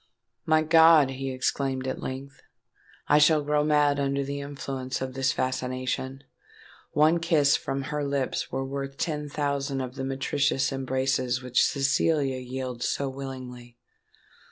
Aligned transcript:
"My 0.47 0.63
God!" 0.63 1.11
he 1.11 1.29
exclaimed, 1.29 1.87
at 1.87 2.01
length, 2.01 2.41
"I 3.07 3.19
shall 3.19 3.43
grow 3.43 3.63
mad 3.63 3.99
under 3.99 4.23
the 4.23 4.41
influence 4.41 4.99
of 4.99 5.13
this 5.13 5.31
fascination! 5.31 6.23
One 6.93 7.19
kiss 7.19 7.55
from 7.55 7.83
her 7.83 8.03
lips 8.03 8.51
were 8.51 8.65
worth 8.65 8.97
ten 8.97 9.29
thousand 9.29 9.79
of 9.79 9.93
the 9.93 10.03
meretricious 10.03 10.71
embraces 10.71 11.43
which 11.43 11.63
Cecilia 11.63 12.37
yields 12.39 12.89
so 12.89 13.09
willingly. 13.09 13.77